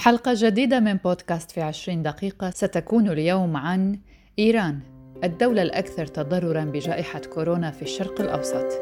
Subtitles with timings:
[0.00, 3.98] حلقة جديدة من بودكاست في عشرين دقيقة ستكون اليوم عن
[4.38, 4.78] إيران
[5.24, 8.72] الدولة الأكثر تضرراً بجائحة كورونا في الشرق الأوسط.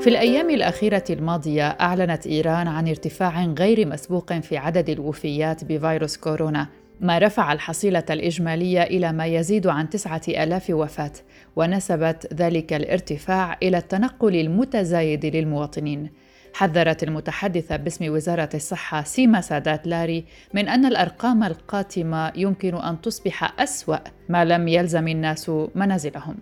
[0.00, 6.66] في الأيام الأخيرة الماضية أعلنت إيران عن ارتفاع غير مسبوق في عدد الوفيات بفيروس كورونا
[7.00, 11.12] ما رفع الحصيلة الإجمالية إلى ما يزيد عن تسعة آلاف وفاة
[11.56, 16.10] ونسبت ذلك الارتفاع إلى التنقل المتزايد للمواطنين
[16.54, 23.60] حذرت المتحدثة باسم وزارة الصحة سيما سادات لاري من أن الأرقام القاتمة يمكن أن تصبح
[23.60, 26.36] أسوأ ما لم يلزم الناس منازلهم.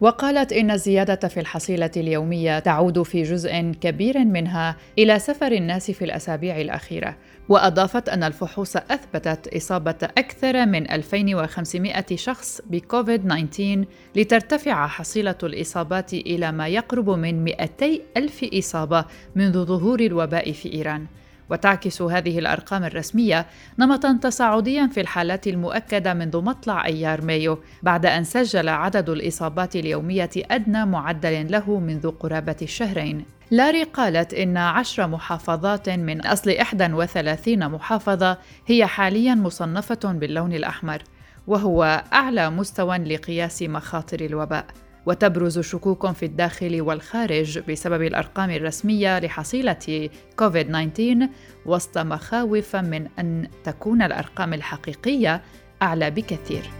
[0.00, 6.04] وقالت إن الزيادة في الحصيلة اليومية تعود في جزء كبير منها إلى سفر الناس في
[6.04, 7.16] الأسابيع الأخيرة،
[7.48, 13.86] وأضافت أن الفحوص أثبتت إصابة أكثر من 2500 شخص بكوفيد-19
[14.16, 19.04] لترتفع حصيلة الإصابات إلى ما يقرب من 200 ألف إصابة
[19.34, 21.06] منذ ظهور الوباء في إيران.
[21.50, 23.46] وتعكس هذه الأرقام الرسمية
[23.78, 30.30] نمطا تصاعديا في الحالات المؤكدة منذ مطلع أيار مايو بعد أن سجل عدد الإصابات اليومية
[30.36, 33.24] أدنى معدل له منذ قرابة الشهرين.
[33.50, 41.02] لاري قالت إن عشر محافظات من أصل 31 محافظة هي حاليا مصنفة باللون الأحمر
[41.46, 44.66] وهو أعلى مستوى لقياس مخاطر الوباء.
[45.06, 51.28] وتبرز شكوك في الداخل والخارج بسبب الأرقام الرسمية لحصيلة كوفيد 19
[51.66, 55.42] وسط مخاوف من أن تكون الأرقام الحقيقية
[55.82, 56.70] أعلى بكثير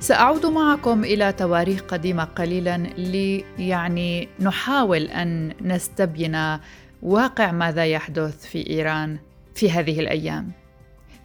[0.00, 6.58] سأعود معكم إلى تواريخ قديمة قليلا لي يعني نحاول أن نستبين
[7.02, 9.18] واقع ماذا يحدث في إيران
[9.54, 10.52] في هذه الأيام.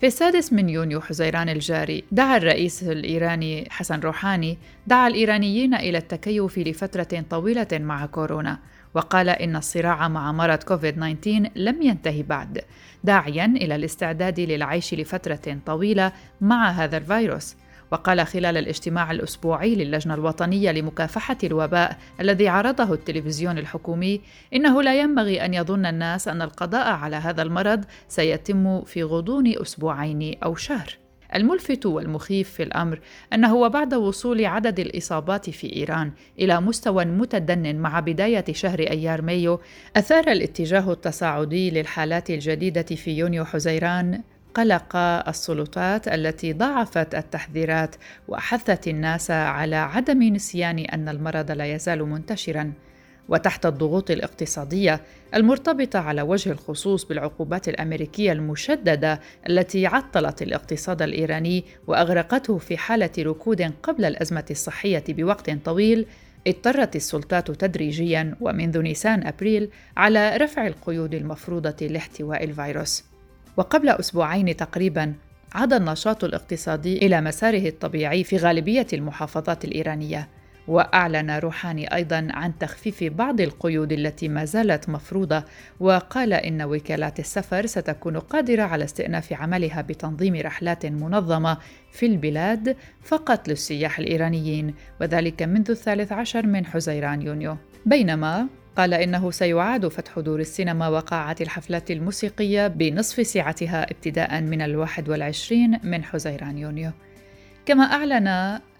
[0.03, 6.57] في السادس من يونيو حزيران الجاري دعا الرئيس الإيراني حسن روحاني دعا الإيرانيين إلى التكيف
[6.57, 8.59] لفترة طويلة مع كورونا
[8.93, 12.61] وقال إن الصراع مع مرض كوفيد 19 لم ينتهي بعد
[13.03, 17.55] داعيا إلى الاستعداد للعيش لفترة طويلة مع هذا الفيروس.
[17.93, 24.21] وقال خلال الاجتماع الأسبوعي للجنة الوطنية لمكافحة الوباء الذي عرضه التلفزيون الحكومي
[24.53, 30.35] إنه لا ينبغي أن يظن الناس أن القضاء على هذا المرض سيتم في غضون أسبوعين
[30.43, 30.97] أو شهر.
[31.35, 32.99] الملفت والمخيف في الأمر
[33.33, 39.59] أنه وبعد وصول عدد الإصابات في إيران إلى مستوى متدن مع بداية شهر أيار مايو
[39.95, 44.21] أثار الاتجاه التصاعدي للحالات الجديدة في يونيو حزيران
[44.53, 44.95] قلق
[45.27, 47.95] السلطات التي ضاعفت التحذيرات
[48.27, 52.73] وأحثت الناس على عدم نسيان أن المرض لا يزال منتشرا.
[53.29, 55.01] وتحت الضغوط الاقتصادية
[55.35, 59.19] المرتبطة على وجه الخصوص بالعقوبات الأمريكية المشددة
[59.49, 66.05] التي عطلت الاقتصاد الإيراني وأغرقته في حالة ركود قبل الأزمة الصحية بوقت طويل
[66.47, 73.12] اضطرت السلطات تدريجيا ومنذ نيسان أبريل على رفع القيود المفروضة لاحتواء الفيروس.
[73.57, 75.13] وقبل أسبوعين تقريبا
[75.53, 80.29] عاد النشاط الاقتصادي إلى مساره الطبيعي في غالبية المحافظات الإيرانية
[80.67, 85.43] وأعلن روحاني أيضا عن تخفيف بعض القيود التي ما زالت مفروضة
[85.79, 91.57] وقال إن وكالات السفر ستكون قادرة على استئناف عملها بتنظيم رحلات منظمة
[91.91, 97.57] في البلاد فقط للسياح الإيرانيين وذلك منذ الثالث عشر من حزيران يونيو.
[97.85, 98.47] بينما
[98.77, 105.79] قال إنه سيعاد فتح دور السينما وقاعات الحفلات الموسيقية بنصف سعتها ابتداء من الواحد والعشرين
[105.83, 106.91] من حزيران يونيو.
[107.65, 108.27] كما أعلن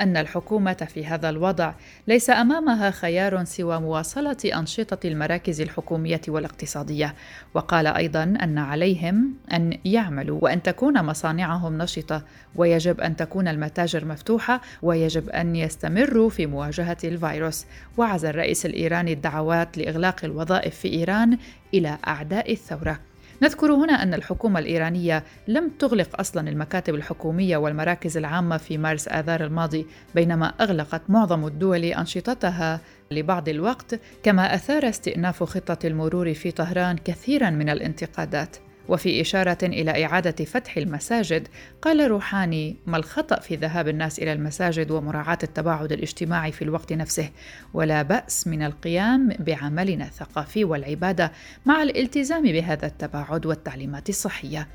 [0.01, 1.73] أن الحكومة في هذا الوضع
[2.07, 7.15] ليس أمامها خيار سوى مواصلة أنشطة المراكز الحكومية والاقتصادية،
[7.53, 12.23] وقال أيضا أن عليهم أن يعملوا وأن تكون مصانعهم نشطة،
[12.55, 17.65] ويجب أن تكون المتاجر مفتوحة، ويجب أن يستمروا في مواجهة الفيروس،
[17.97, 21.37] وعزى الرئيس الإيراني الدعوات لإغلاق الوظائف في إيران
[21.73, 22.99] إلى أعداء الثورة.
[23.41, 29.43] نذكر هنا أن الحكومة الإيرانية لم تغلق أصلا المكاتب الحكومية والمراكز العامة في مارس آذار
[29.43, 29.85] الماضي
[30.15, 37.49] بينما أغلقت معظم الدول أنشطتها لبعض الوقت كما أثار استئناف خطة المرور في طهران كثيرا
[37.49, 38.57] من الانتقادات.
[38.87, 41.47] وفي إشارة إلى إعادة فتح المساجد
[41.81, 47.29] قال روحاني ما الخطأ في ذهاب الناس إلى المساجد ومراعاة التباعد الاجتماعي في الوقت نفسه؟
[47.73, 51.31] ولا بأس من القيام بعملنا الثقافي والعبادة
[51.65, 54.67] مع الالتزام بهذا التباعد والتعليمات الصحية.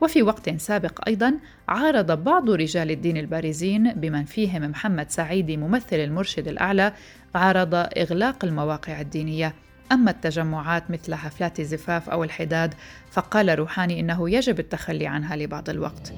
[0.00, 1.34] وفي وقت سابق أيضا
[1.68, 6.92] عارض بعض رجال الدين البارزين بمن فيهم محمد سعيدي ممثل المرشد الأعلى
[7.34, 9.54] عارض إغلاق المواقع الدينية.
[9.92, 12.74] أما التجمعات مثل حفلات الزفاف أو الحداد
[13.10, 16.12] فقال روحاني إنه يجب التخلي عنها لبعض الوقت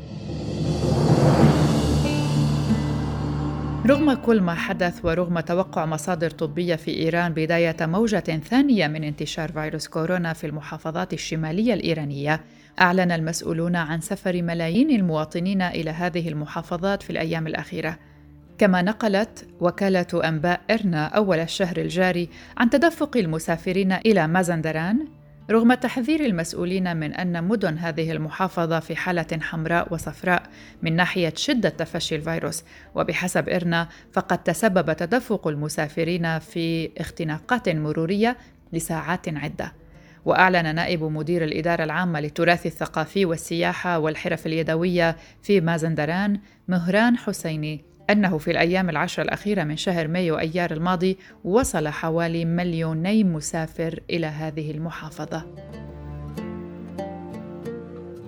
[3.86, 9.52] رغم كل ما حدث ورغم توقع مصادر طبية في إيران بداية موجة ثانية من انتشار
[9.52, 12.40] فيروس كورونا في المحافظات الشمالية الإيرانية،
[12.80, 17.98] أعلن المسؤولون عن سفر ملايين المواطنين إلى هذه المحافظات في الأيام الأخيرة.
[18.58, 25.08] كما نقلت وكالة أنباء إرنا أول الشهر الجاري عن تدفق المسافرين إلى مازندران
[25.50, 30.42] رغم تحذير المسؤولين من أن مدن هذه المحافظة في حالة حمراء وصفراء
[30.82, 32.64] من ناحية شدة تفشي الفيروس.
[32.94, 38.36] وبحسب إرنا فقد تسبب تدفق المسافرين في اختناقات مرورية
[38.72, 39.72] لساعات عدة.
[40.24, 48.38] وأعلن نائب مدير الإدارة العامة للتراث الثقافي والسياحة والحرف اليدوية في مازندران مهران حسيني أنه
[48.38, 54.70] في الأيام العشر الأخيرة من شهر مايو أيار الماضي وصل حوالي مليوني مسافر إلى هذه
[54.70, 55.46] المحافظة.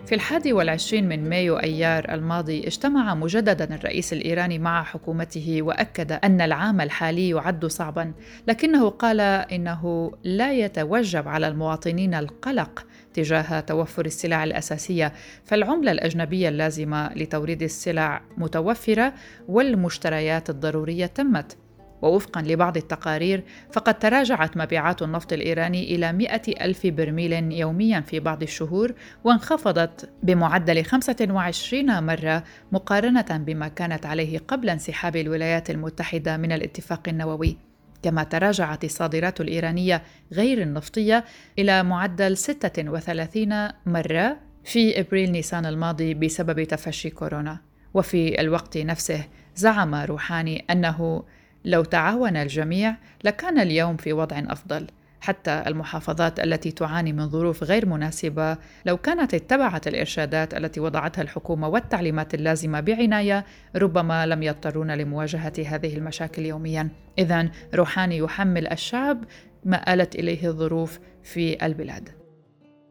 [0.09, 6.41] في الحادي والعشرين من مايو أيار الماضي اجتمع مجددا الرئيس الإيراني مع حكومته وأكد أن
[6.41, 8.13] العام الحالي يعد صعبا
[8.47, 12.87] لكنه قال إنه لا يتوجب على المواطنين القلق
[13.19, 15.13] تجاه توفر السلع الأساسية
[15.45, 19.15] فالعملة الأجنبية اللازمة لتوريد السلع متوفرة
[19.49, 21.57] والمشتريات الضرورية تمت.
[22.03, 28.43] ووفقا لبعض التقارير فقد تراجعت مبيعات النفط الإيراني إلى 100 ألف برميل يوميا في بعض
[28.43, 28.93] الشهور
[29.25, 37.68] وانخفضت بمعدل 25 مرة مقارنة بما كانت عليه قبل انسحاب الولايات المتحدة من الاتفاق النووي.
[38.03, 40.03] كما تراجعت الصادرات الإيرانية
[40.33, 41.25] غير النفطية
[41.59, 47.59] إلى معدل 36 مرة في إبريل نيسان الماضي بسبب تفشي كورونا.
[47.95, 49.25] وفي الوقت نفسه
[49.57, 51.25] زعم روحاني أنه
[51.65, 54.87] لو تعاون الجميع لكان اليوم في وضع أفضل.
[55.21, 58.57] حتى المحافظات التي تعاني من ظروف غير مناسبة.
[58.87, 63.45] لو كانت اتبعت الإرشادات التي وضعتها الحكومة والتعليمات اللازمة بعناية
[63.77, 66.89] ربما لم يضطرون لمواجهة هذه المشاكل يوميا.
[67.19, 69.25] اذا روحاني يحمل الشعب
[69.65, 72.09] ما آلت إليه الظروف في البلاد.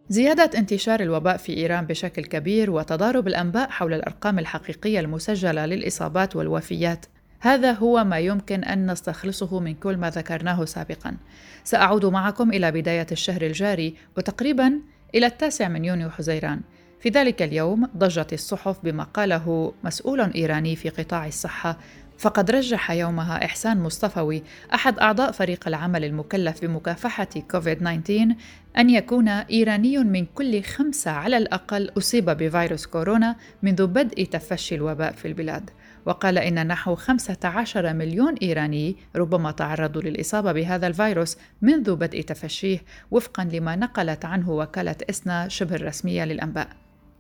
[0.09, 7.05] زيادة انتشار الوباء في إيران بشكل كبير وتضارب الأنباء حول الأرقام الحقيقية المسجلة للإصابات والوفيات.
[7.39, 11.17] هذا هو ما يمكن أن نستخلصه من كل ما ذكرناه سابقا.
[11.63, 14.79] سأعود معكم إلى بداية الشهر الجاري وتقريبا
[15.15, 16.61] إلى التاسع من يونيو حزيران.
[16.99, 21.77] في ذلك اليوم ضجت الصحف بما قاله مسؤول إيراني في قطاع الصحة.
[22.17, 24.43] فقد رجح يومها إحسان مصطفوي
[24.73, 28.35] أحد أعضاء فريق العمل المكلف بمكافحة كوفيد 19
[28.77, 35.11] أن يكون إيراني من كل خمسة على الأقل أصيب بفيروس كورونا منذ بدء تفشي الوباء
[35.11, 35.69] في البلاد.
[36.07, 42.81] وقال إن نحو 15 مليون إيراني ربما تعرضوا للإصابة بهذا الفيروس منذ بدء تفشيه
[43.11, 46.69] وفقا لما نقلت عنه وكالة إسنا شبه الرسمية للأنباء.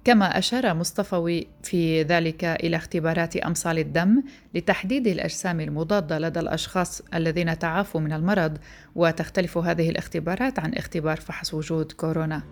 [0.03, 4.23] كما أشار مصطفوي في ذلك إلى اختبارات أمصال الدم
[4.53, 8.57] لتحديد الأجسام المضادة لدى الأشخاص الذين تعافوا من المرض
[8.95, 12.43] وتختلف هذه الاختبارات عن اختبار فحص وجود كورونا.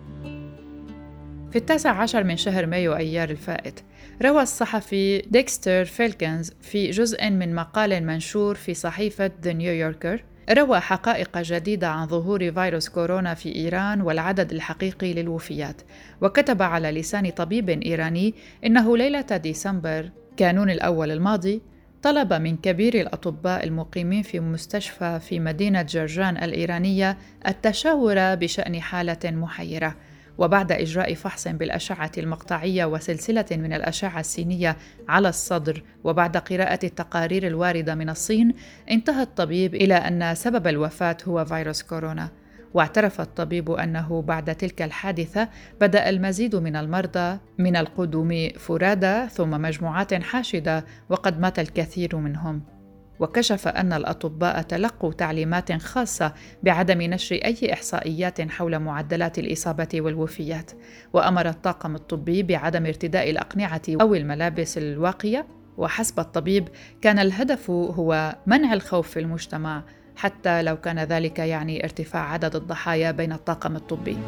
[1.56, 3.80] في التاسع عشر من شهر مايو أيار الفائت
[4.22, 10.20] روى الصحفي ديكستر فيلكنز في جزء من مقال منشور في صحيفة The New Yorker
[10.58, 15.82] روى حقائق جديدة عن ظهور فيروس كورونا في إيران والعدد الحقيقي للوفيات.
[16.20, 21.62] وكتب على لسان طبيب إيراني إنه ليلة ديسمبر كانون الأول الماضي
[22.02, 29.96] طلب من كبير الأطباء المقيمين في مستشفى في مدينة جرجان الإيرانية التشاور بشأن حالة محيرة.
[30.38, 34.76] وبعد إجراء فحص بالأشعة المقطعية وسلسلة من الأشعة السينية
[35.08, 38.54] على الصدر وبعد قراءة التقارير الواردة من الصين
[38.90, 42.30] انتهى الطبيب إلى أن سبب الوفاة هو فيروس كورونا.
[42.74, 45.48] واعترف الطبيب أنه بعد تلك الحادثة
[45.80, 52.75] بدأ المزيد من المرضى من القدوم فرادى ثم مجموعات حاشدة وقد مات الكثير منهم.
[53.20, 56.32] وكشف أن الأطباء تلقوا تعليمات خاصة
[56.62, 60.70] بعدم نشر أي إحصائيات حول معدلات الإصابة والوفيات،
[61.12, 65.46] وأمر الطاقم الطبي بعدم ارتداء الأقنعة أو الملابس الواقية،
[65.76, 66.68] وحسب الطبيب
[67.00, 69.82] كان الهدف هو منع الخوف في المجتمع
[70.16, 74.18] حتى لو كان ذلك يعني ارتفاع عدد الضحايا بين الطاقم الطبي.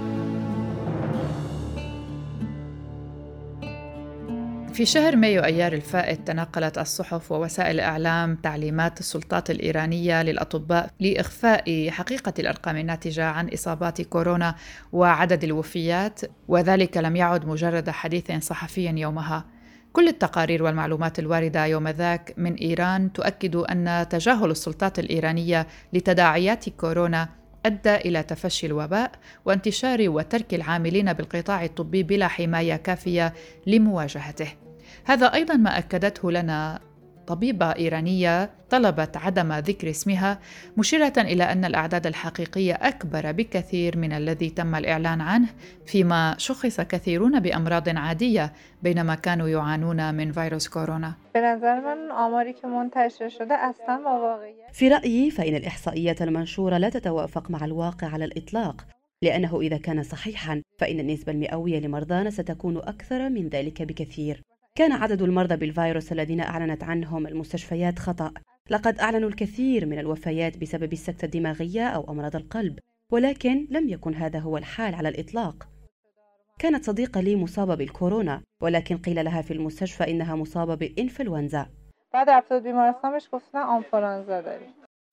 [4.78, 12.32] في شهر مايو أيار الفائت تناقلت الصحف ووسائل الإعلام تعليمات السلطات الإيرانية للأطباء لإخفاء حقيقة
[12.38, 14.54] الأرقام الناتجة عن إصابات كورونا
[14.92, 19.44] وعدد الوفيات وذلك لم يعد مجرد حديث صحفي يومها.
[19.92, 27.28] كل التقارير والمعلومات الواردة يوم ذاك من إيران تؤكد أن تجاهل السلطات الإيرانية لتداعيات كورونا
[27.66, 29.10] أدى إلى تفشي الوباء
[29.44, 33.34] وانتشار وترك العاملين بالقطاع الطبي بلا حماية كافية
[33.66, 34.67] لمواجهته.
[35.08, 36.80] هذا أيضا ما أكدته لنا
[37.26, 40.38] طبيبة إيرانية طلبت عدم ذكر اسمها
[40.76, 45.48] مشيرة إلى أن الأعداد الحقيقية أكبر بكثير من الذي تم الإعلان عنه
[45.86, 51.14] فيما شخص كثيرون بأمراض عادية بينما كانوا يعانون من فيروس كورونا.
[54.72, 58.86] في رأيي فإن الإحصائيات المنشورة لا تتوافق مع الواقع على الإطلاق
[59.22, 64.47] لأنه إذا كان صحيحا فإن النسبة المئوية لمرضانا ستكون أكثر من ذلك بكثير.
[64.78, 68.32] كان عدد المرضى بالفيروس الذين أعلنت عنهم المستشفيات خطأ.
[68.70, 72.78] لقد أعلنوا الكثير من الوفيات بسبب السكتة الدماغية أو أمراض القلب
[73.10, 75.68] ولكن لم يكن هذا هو الحال على الإطلاق.
[76.58, 81.66] كانت صديقة لي مصابة بالكورونا ولكن قيل لها في المستشفى إنها مصابة بالإنفلونزا
[82.12, 82.28] بعد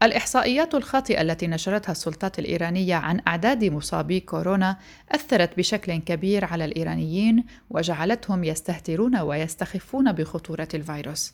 [0.05, 4.77] الإحصائيات الخاطئة التي نشرتها السلطات الإيرانية عن أعداد مصابي كورونا
[5.11, 11.33] أثرت بشكل كبير على الإيرانيين وجعلتهم يستهترون ويستخفون بخطورة الفيروس.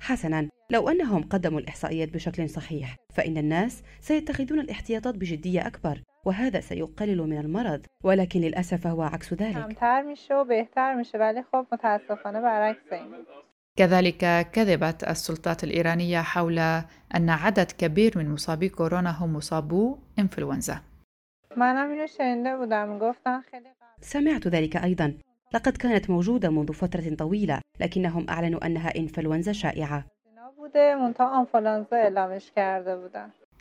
[0.00, 0.48] حسنا.
[0.70, 7.38] لو أنهم قدموا الإحصائيات بشكل صحيح فإن الناس سيتخذون الاحتياطات بجدية أكبر وهذا سيقلل من
[7.38, 9.56] المرض ولكن للأسف هو عكس ذلك.
[13.76, 16.58] كذلك كذبت السلطات الإيرانية حول
[17.14, 20.80] أن عدد كبير من مصابي كورونا هم مصابو إنفلونزا.
[24.00, 25.14] سمعت ذلك أيضا.
[25.54, 30.04] لقد كانت موجودة منذ فترة طويلة لكنهم أعلنوا أنها إنفلونزا شائعة.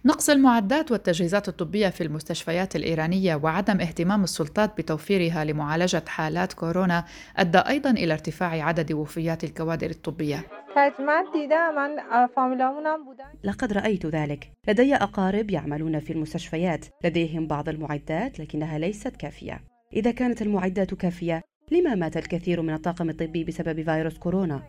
[0.05, 7.05] نقص المعدات والتجهيزات الطبية في المستشفيات الإيرانية وعدم اهتمام السلطات بتوفيرها لمعالجة حالات كورونا
[7.37, 10.43] أدى أيضا إلى ارتفاع عدد وفيات الكوادر الطبية.
[13.43, 14.51] لقد رأيت ذلك.
[14.67, 16.85] لدي أقارب يعملون في المستشفيات.
[17.03, 19.61] لديهم بعض المعدات لكنها ليست كافية.
[19.93, 21.41] إذا كانت المعدات كافية
[21.71, 24.61] لما مات الكثير من الطاقم الطبي بسبب فيروس كورونا؟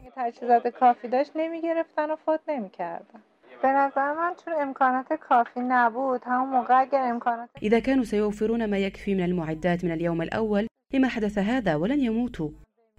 [3.64, 6.20] به نظر من چون امکانات کافی نبود.
[6.26, 11.08] همون موقع اگر امکانات إذا كانوا سيوفرون ما يكفي من المعدات من اليوم الأول لما
[11.08, 12.50] حدث هذا ولن يموتوا.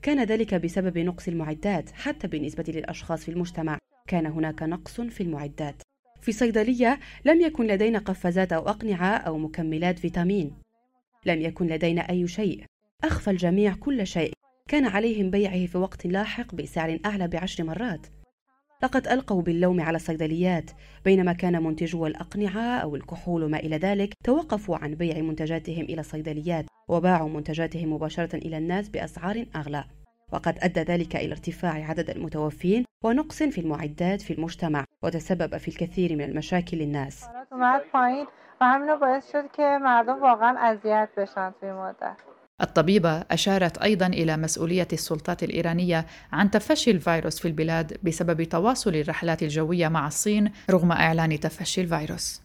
[0.02, 3.78] كان ذلك بسبب نقص المعدات حتى بالنسبة للأشخاص في المجتمع.
[4.08, 5.76] كان هناك نقص في المعدات.
[6.22, 10.56] في صيدلية لم يكن لدينا قفازات أو أقنعة أو مكملات فيتامين.
[11.26, 12.64] لم يكن لدينا أي شيء.
[13.04, 14.32] أخفى الجميع كل شيء.
[14.70, 18.08] كان عليهم بيعه في وقت لاحق بسعر أعلى بعشر مرات.
[18.86, 20.72] لقد ألقوا باللوم على الصيدليات
[21.06, 26.66] بينما كان منتجو الأقنعة أو الكحول وما إلى ذلك توقفوا عن بيع منتجاتهم إلى الصيدليات
[26.88, 29.84] وباعوا منتجاتهم مباشرة إلى الناس بأسعار أغلى.
[30.34, 36.16] وقد أدى ذلك إلى ارتفاع عدد المتوفين ونقص في المعدات في المجتمع وتسبب في الكثير
[36.16, 37.26] من المشاكل للناس.
[42.62, 49.44] الطبيبة أشارت أيضا إلى مسؤولية السلطات الإيرانية عن تفشي الفيروس في البلاد بسبب تواصل الرحلات
[49.44, 52.42] الجوية مع الصين رغم إعلان تفشي الفيروس.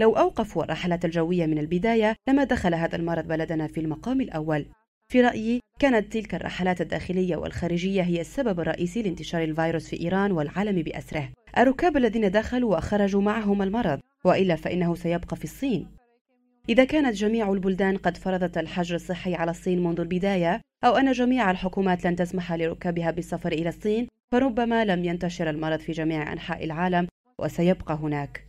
[0.00, 4.66] لو أوقفوا الرحلات الجوية من البداية لما دخل هذا المرض بلدنا في المقام الأول.
[5.08, 10.82] في رأيي كانت تلك الرحلات الداخلية والخارجية هي السبب الرئيسي لانتشار الفيروس في إيران والعالم
[10.82, 11.28] بأسره.
[11.58, 14.00] الركاب الذين دخلوا وخرجوا معهم المرض.
[14.24, 15.88] وإلا فإنه سيبقى في الصين.
[16.68, 21.50] إذا كانت جميع البلدان قد فرضت الحجر الصحي على الصين منذ البداية أو أن جميع
[21.50, 27.08] الحكومات لن تسمح لركابها بالسفر إلى الصين فربما لم ينتشر المرض في جميع أنحاء العالم
[27.38, 28.46] وسيبقى هناك.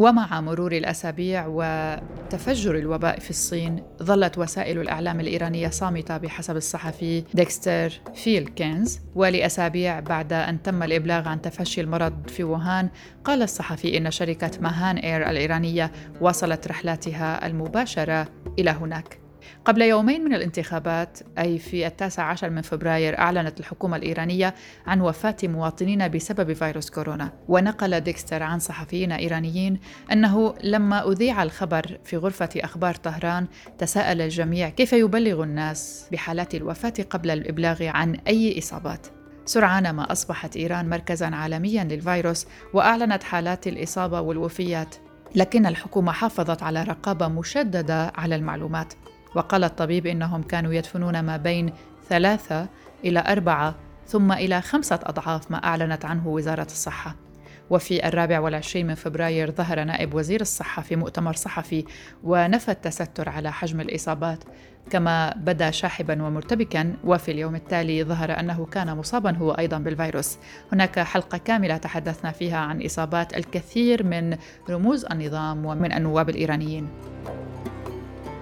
[0.00, 8.00] ومع مرور الأسابيع وتفجر الوباء في الصين ظلت وسائل الإعلام الإيرانية صامتة بحسب الصحفي ديكستر
[8.14, 12.88] فيلكنز ولأسابيع بعد أن تم الإبلاغ عن تفشي المرض في ووهان
[13.24, 18.28] قال الصحفي إن شركة ماهان إير الإيرانية واصلت رحلاتها المباشرة
[18.58, 19.19] إلى هناك.
[19.64, 24.54] قبل يومين من الانتخابات أي في التاسع عشر من فبراير أعلنت الحكومة الإيرانية
[24.86, 27.32] عن وفاة مواطنين بسبب فيروس كورونا.
[27.48, 29.80] ونقل ديكستر عن صحفيين إيرانيين
[30.12, 33.46] أنه لما أذيع الخبر في غرفة أخبار طهران
[33.78, 39.06] تساءل الجميع كيف يبلغ الناس بحالات الوفاة قبل الإبلاغ عن أي إصابات.
[39.44, 44.94] سرعان ما أصبحت إيران مركزا عالميا للفيروس وأعلنت حالات الإصابة والوفيات.
[45.34, 48.94] لكن الحكومة حافظت على رقابة مشددة على المعلومات.
[49.34, 51.72] وقال الطبيب إنهم كانوا يدفنون ما بين
[52.08, 52.68] ثلاثة
[53.04, 53.74] إلى أربعة
[54.06, 57.16] ثم إلى خمسة أضعاف ما أعلنت عنه وزارة الصحة
[57.70, 61.84] وفي الرابع والعشرين من فبراير ظهر نائب وزير الصحة في مؤتمر صحفي
[62.24, 64.44] ونفى التستر على حجم الإصابات
[64.90, 70.38] كما بدا شاحبا ومرتبكا وفي اليوم التالي ظهر أنه كان مصابا هو أيضا بالفيروس.
[70.72, 74.36] هناك حلقة كاملة تحدثنا فيها عن إصابات الكثير من
[74.70, 76.88] رموز النظام ومن النواب الإيرانيين.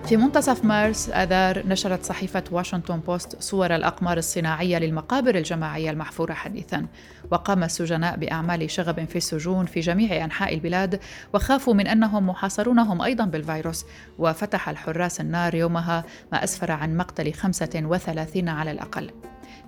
[0.07, 6.87] في منتصف مارس آذار نشرت صحيفة واشنطن بوست صور الأقمار الصناعية للمقابر الجماعية المحفورة حديثا.
[7.31, 11.01] وقام السجناء بأعمال شغب في السجون في جميع أنحاء البلاد
[11.35, 13.85] وخافوا من أنهم محاصرونهم أيضا بالفيروس.
[14.19, 19.11] وفتح الحراس النار يومها ما أسفر عن مقتل 35 على الأقل.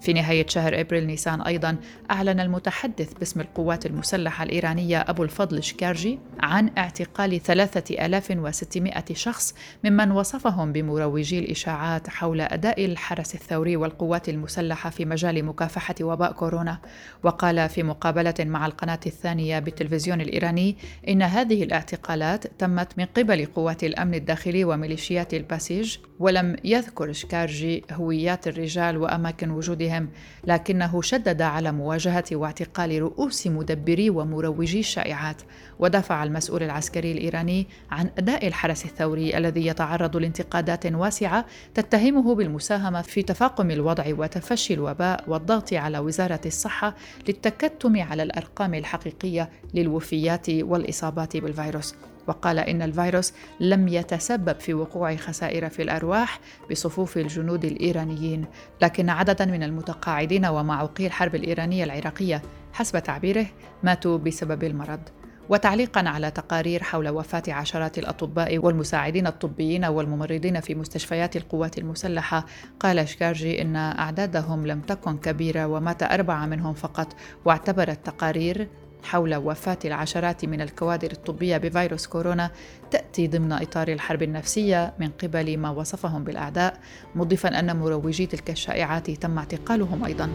[0.00, 1.76] في نهاية شهر أبريل نيسان أيضا
[2.10, 9.54] أعلن المتحدث باسم القوات المسلحة الإيرانية أبو الفضل شكارجي عن اعتقال 3600 شخص
[9.84, 16.78] ممن وصفهم بمروجي الإشاعات حول أداء الحرس الثوري والقوات المسلحة في مجال مكافحة وباء كورونا.
[17.22, 20.76] وقال في مقابلة مع القناة الثانية بالتلفزيون الإيراني
[21.08, 28.48] إن هذه الاعتقالات تمت من قبل قوات الأمن الداخلي وميليشيات الباسيج ولم يذكر شكارجي هويات
[28.48, 30.08] الرجال وأماكن وجودهم بهم
[30.44, 35.42] لكنه شدد على مواجهة واعتقال رؤوس مدبري ومروجي الشائعات
[35.78, 43.22] ودافع المسؤول العسكري الإيراني عن أداء الحرس الثوري الذي يتعرض لانتقادات واسعة تتهمه بالمساهمة في
[43.22, 46.94] تفاقم الوضع وتفشي الوباء والضغط على وزارة الصحة
[47.28, 51.94] للتكتم على الأرقام الحقيقية للوفيات والإصابات بالفيروس.
[52.30, 58.44] وقال إن الفيروس لم يتسبب في وقوع خسائر في الأرواح بصفوف الجنود الإيرانيين.
[58.82, 63.46] لكن عددا من المتقاعدين ومعوقي الحرب الإيرانية العراقية حسب تعبيره
[63.82, 65.00] ماتوا بسبب المرض.
[65.48, 72.46] وتعليقا على تقارير حول وفاة عشرات الأطباء والمساعدين الطبيين والممرضين في مستشفيات القوات المسلحة
[72.80, 78.68] قال شكارجي إن أعدادهم لم تكن كبيرة ومات أربعة منهم فقط واعتبرت تقارير
[79.02, 82.50] حول وفاة العشرات من الكوادر الطبية بفيروس كورونا
[82.90, 86.78] تأتي ضمن إطار الحرب النفسية من قبل ما وصفهم بالأعداء
[87.14, 90.30] مضيفا أن مروجي تلك الشائعات تم اعتقالهم أيضا.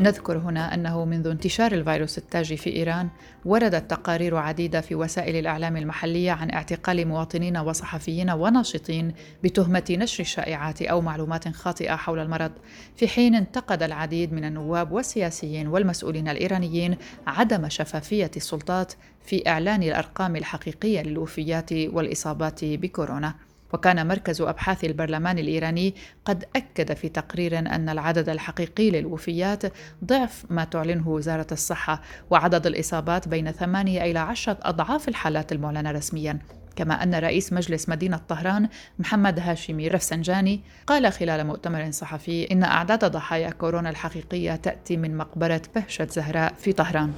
[0.00, 3.08] نذكر هنا أنه منذ انتشار الفيروس التاجي في إيران
[3.44, 10.82] وردت تقارير عديدة في وسائل الإعلام المحلية عن اعتقال مواطنين وصحفيين وناشطين بتهمة نشر الشائعات
[10.82, 12.52] أو معلومات خاطئة حول المرض.
[12.96, 18.92] في حين انتقد العديد من النواب والسياسيين والمسؤولين الإيرانيين عدم شفافية السلطات
[19.24, 23.34] في إعلان الأرقام الحقيقية للوفيات والإصابات بكورونا.
[23.72, 29.62] وكان مركز أبحاث البرلمان الإيراني قد أكد في تقرير أن العدد الحقيقي للوفيات
[30.04, 36.38] ضعف ما تعلنه وزارة الصحة وعدد الإصابات بين ثمانية إلى عشرة أضعاف الحالات المعلنة رسميا.
[36.76, 43.04] كما أن رئيس مجلس مدينة طهران محمد هاشمي رفسنجاني قال خلال مؤتمر صحفي إن أعداد
[43.04, 47.12] ضحايا كورونا الحقيقية تأتي من مقبرة بهشة زهراء في طهران.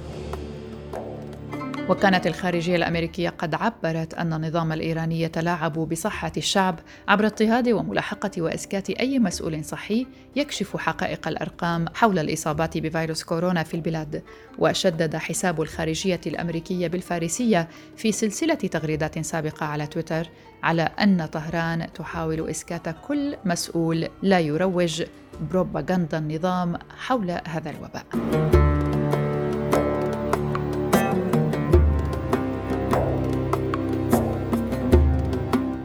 [1.89, 8.89] وكانت الخارجية الأمريكية قد عبرت أن النظام الإيراني يتلاعب بصحة الشعب عبر اضطهاد وملاحقة وإسكات
[8.89, 14.23] أي مسؤول صحي يكشف حقائق الأرقام حول الإصابات بفيروس كورونا في البلاد
[14.59, 20.29] وشدد حساب الخارجية الأمريكية بالفارسية في سلسلة تغريدات سابقة على تويتر
[20.63, 25.03] على أن طهران تحاول إسكات كل مسؤول لا يروج
[25.51, 28.05] بروباغندا النظام حول هذا الوباء.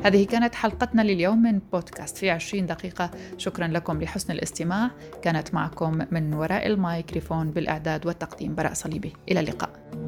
[0.05, 3.11] هذه كانت حلقتنا لليوم من بودكاست في 20 دقيقة.
[3.39, 4.91] شكرا لكم لحسن الاستماع.
[5.23, 9.13] كانت معكم من وراء الميكروفون بالإعداد والتقديم براء صليبي.
[9.31, 10.04] إلى اللقاء.